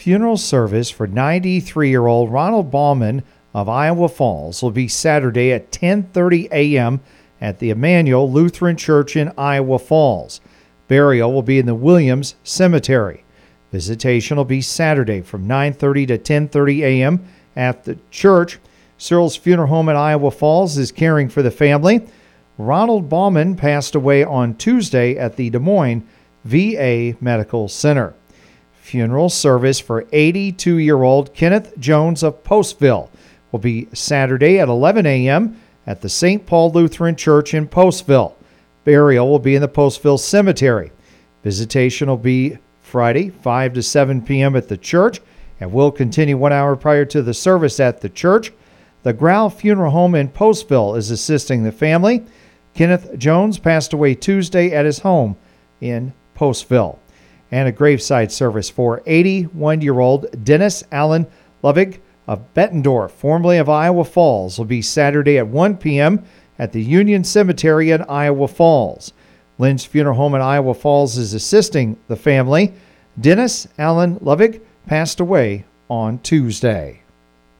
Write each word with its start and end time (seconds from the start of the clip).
Funeral 0.00 0.36
service 0.36 0.90
for 0.90 1.08
93 1.08 1.90
year 1.90 2.06
old 2.06 2.30
Ronald 2.30 2.70
Ballman 2.70 3.24
of 3.52 3.68
Iowa 3.68 4.08
Falls 4.08 4.62
will 4.62 4.70
be 4.70 4.86
Saturday 4.86 5.52
at 5.52 5.72
10:30 5.72 6.48
a.m. 6.52 7.00
at 7.40 7.58
the 7.58 7.70
Emmanuel 7.70 8.30
Lutheran 8.30 8.76
Church 8.76 9.16
in 9.16 9.32
Iowa 9.36 9.76
Falls. 9.80 10.40
Burial 10.86 11.32
will 11.32 11.42
be 11.42 11.58
in 11.58 11.66
the 11.66 11.74
Williams 11.74 12.36
Cemetery. 12.44 13.24
Visitation 13.72 14.36
will 14.36 14.44
be 14.44 14.60
Saturday 14.60 15.20
from 15.20 15.48
9:30 15.48 16.06
to 16.06 16.16
10:30 16.18 16.82
a.m. 16.82 17.24
at 17.56 17.82
the 17.82 17.98
church. 18.12 18.60
Cyril's 18.98 19.34
Funeral 19.34 19.66
Home 19.66 19.88
in 19.88 19.96
Iowa 19.96 20.30
Falls 20.30 20.78
is 20.78 20.92
caring 20.92 21.28
for 21.28 21.42
the 21.42 21.50
family. 21.50 22.06
Ronald 22.56 23.08
Ballman 23.08 23.56
passed 23.56 23.96
away 23.96 24.22
on 24.22 24.54
Tuesday 24.54 25.16
at 25.16 25.34
the 25.34 25.50
Des 25.50 25.58
Moines 25.58 26.06
VA 26.44 27.16
Medical 27.20 27.66
Center. 27.66 28.14
Funeral 28.88 29.28
service 29.28 29.78
for 29.78 30.06
82 30.12 30.78
year 30.78 31.02
old 31.02 31.34
Kenneth 31.34 31.78
Jones 31.78 32.22
of 32.22 32.42
Postville 32.42 33.10
will 33.52 33.58
be 33.58 33.86
Saturday 33.92 34.58
at 34.58 34.70
11 34.70 35.04
a.m. 35.04 35.60
at 35.86 36.00
the 36.00 36.08
St. 36.08 36.46
Paul 36.46 36.72
Lutheran 36.72 37.14
Church 37.14 37.52
in 37.52 37.68
Postville. 37.68 38.32
Burial 38.84 39.28
will 39.28 39.40
be 39.40 39.54
in 39.54 39.60
the 39.60 39.68
Postville 39.68 40.18
Cemetery. 40.18 40.90
Visitation 41.44 42.08
will 42.08 42.16
be 42.16 42.56
Friday, 42.80 43.28
5 43.28 43.74
to 43.74 43.82
7 43.82 44.22
p.m. 44.22 44.56
at 44.56 44.68
the 44.68 44.78
church 44.78 45.20
and 45.60 45.70
will 45.70 45.92
continue 45.92 46.38
one 46.38 46.54
hour 46.54 46.74
prior 46.74 47.04
to 47.04 47.20
the 47.20 47.34
service 47.34 47.80
at 47.80 48.00
the 48.00 48.08
church. 48.08 48.54
The 49.02 49.12
Grau 49.12 49.50
Funeral 49.50 49.90
Home 49.90 50.14
in 50.14 50.30
Postville 50.30 50.96
is 50.96 51.10
assisting 51.10 51.62
the 51.62 51.72
family. 51.72 52.24
Kenneth 52.72 53.18
Jones 53.18 53.58
passed 53.58 53.92
away 53.92 54.14
Tuesday 54.14 54.72
at 54.72 54.86
his 54.86 55.00
home 55.00 55.36
in 55.78 56.14
Postville 56.34 56.98
and 57.50 57.68
a 57.68 57.72
graveside 57.72 58.30
service 58.32 58.68
for 58.70 59.02
81 59.06 59.80
year 59.80 60.00
old 60.00 60.44
Dennis 60.44 60.84
Allen 60.92 61.26
Lovig 61.62 61.98
of 62.26 62.52
Bettendorf, 62.54 63.10
formerly 63.10 63.56
of 63.56 63.68
Iowa 63.68 64.04
Falls, 64.04 64.58
will 64.58 64.66
be 64.66 64.82
Saturday 64.82 65.38
at 65.38 65.48
1 65.48 65.78
p.m. 65.78 66.24
at 66.58 66.72
the 66.72 66.82
Union 66.82 67.24
Cemetery 67.24 67.90
in 67.90 68.02
Iowa 68.02 68.48
Falls. 68.48 69.12
Lynn's 69.58 69.84
Funeral 69.84 70.16
Home 70.16 70.34
in 70.34 70.42
Iowa 70.42 70.74
Falls 70.74 71.16
is 71.16 71.34
assisting 71.34 71.98
the 72.06 72.16
family. 72.16 72.74
Dennis 73.18 73.66
Allen 73.78 74.20
Lovig 74.20 74.60
passed 74.86 75.20
away 75.20 75.64
on 75.88 76.18
Tuesday. 76.18 77.02